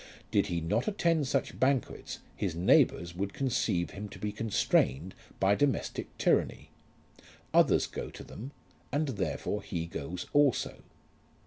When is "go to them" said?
7.85-8.49